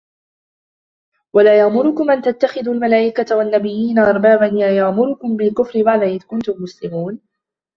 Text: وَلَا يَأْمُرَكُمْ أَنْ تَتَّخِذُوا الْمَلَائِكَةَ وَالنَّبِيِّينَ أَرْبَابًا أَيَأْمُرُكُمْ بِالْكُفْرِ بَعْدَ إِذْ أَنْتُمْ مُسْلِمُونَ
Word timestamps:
وَلَا 1.35 1.59
يَأْمُرَكُمْ 1.59 2.11
أَنْ 2.11 2.21
تَتَّخِذُوا 2.21 2.73
الْمَلَائِكَةَ 2.73 3.37
وَالنَّبِيِّينَ 3.37 3.99
أَرْبَابًا 3.99 4.65
أَيَأْمُرُكُمْ 4.67 5.35
بِالْكُفْرِ 5.37 5.83
بَعْدَ 5.83 6.03
إِذْ 6.03 6.21
أَنْتُمْ 6.33 6.53
مُسْلِمُونَ 6.63 7.19